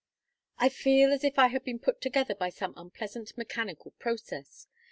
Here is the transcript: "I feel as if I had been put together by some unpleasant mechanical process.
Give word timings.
"I 0.57 0.69
feel 0.69 1.13
as 1.13 1.23
if 1.23 1.37
I 1.37 1.49
had 1.49 1.63
been 1.63 1.77
put 1.77 2.01
together 2.01 2.33
by 2.33 2.49
some 2.49 2.73
unpleasant 2.75 3.37
mechanical 3.37 3.91
process. 3.99 4.65